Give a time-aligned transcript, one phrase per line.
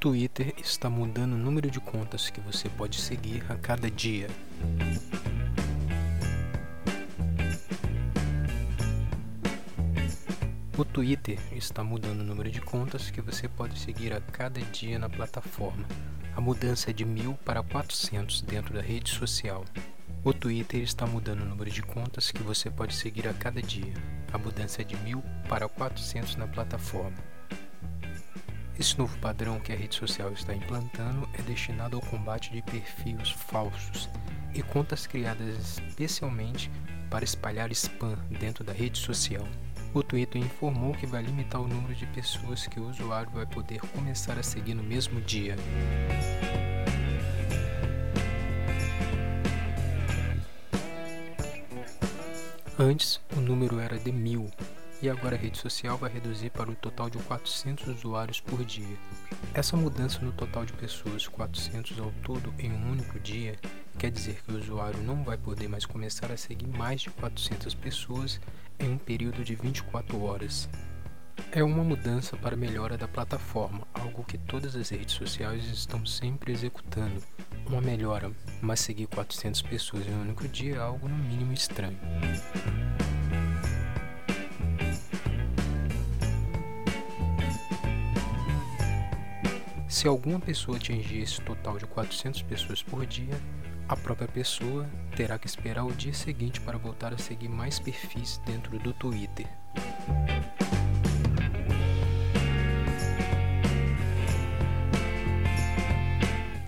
[0.00, 4.28] Twitter está mudando o número de contas que você pode seguir a cada dia.
[10.76, 15.00] O Twitter está mudando o número de contas que você pode seguir a cada dia
[15.00, 15.84] na plataforma.
[16.36, 19.64] A mudança é de 1000 para 400 dentro da rede social.
[20.22, 23.94] O Twitter está mudando o número de contas que você pode seguir a cada dia.
[24.32, 27.37] A mudança é de 1000 para 400 na plataforma.
[28.78, 33.30] Esse novo padrão que a rede social está implantando é destinado ao combate de perfis
[33.30, 34.08] falsos
[34.54, 36.70] e contas criadas especialmente
[37.10, 39.46] para espalhar spam dentro da rede social.
[39.92, 43.80] O Twitter informou que vai limitar o número de pessoas que o usuário vai poder
[43.80, 45.56] começar a seguir no mesmo dia.
[52.78, 54.48] Antes, o número era de mil
[55.00, 58.96] e agora a rede social vai reduzir para o total de 400 usuários por dia.
[59.54, 63.56] Essa mudança no total de pessoas, 400 ao todo em um único dia,
[63.98, 67.74] quer dizer que o usuário não vai poder mais começar a seguir mais de 400
[67.74, 68.40] pessoas
[68.78, 70.68] em um período de 24 horas.
[71.52, 76.52] É uma mudança para melhora da plataforma, algo que todas as redes sociais estão sempre
[76.52, 77.22] executando.
[77.66, 81.98] Uma melhora, mas seguir 400 pessoas em um único dia é algo no mínimo estranho.
[89.98, 93.34] Se alguma pessoa atingir esse total de 400 pessoas por dia,
[93.88, 98.40] a própria pessoa terá que esperar o dia seguinte para voltar a seguir mais perfis
[98.46, 99.48] dentro do Twitter.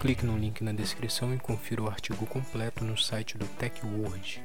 [0.01, 4.43] Clique no link na descrição e confira o artigo completo no site do TechWord.